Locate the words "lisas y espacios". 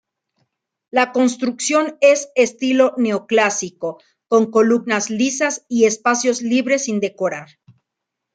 5.11-6.41